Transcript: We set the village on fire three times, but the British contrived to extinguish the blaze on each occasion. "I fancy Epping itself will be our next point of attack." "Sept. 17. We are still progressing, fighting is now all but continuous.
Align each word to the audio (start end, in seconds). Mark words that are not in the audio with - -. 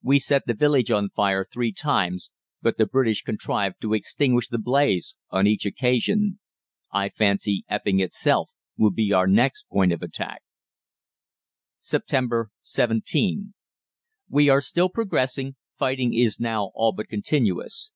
We 0.00 0.20
set 0.20 0.42
the 0.46 0.54
village 0.54 0.92
on 0.92 1.08
fire 1.10 1.42
three 1.44 1.72
times, 1.72 2.30
but 2.60 2.78
the 2.78 2.86
British 2.86 3.22
contrived 3.22 3.80
to 3.80 3.94
extinguish 3.94 4.46
the 4.46 4.60
blaze 4.60 5.16
on 5.30 5.48
each 5.48 5.66
occasion. 5.66 6.38
"I 6.92 7.08
fancy 7.08 7.64
Epping 7.68 7.98
itself 7.98 8.48
will 8.78 8.92
be 8.92 9.12
our 9.12 9.26
next 9.26 9.64
point 9.68 9.92
of 9.92 10.00
attack." 10.00 10.42
"Sept. 11.82 12.46
17. 12.62 13.54
We 14.28 14.48
are 14.48 14.60
still 14.60 14.88
progressing, 14.88 15.56
fighting 15.76 16.14
is 16.14 16.38
now 16.38 16.70
all 16.76 16.92
but 16.92 17.08
continuous. 17.08 17.90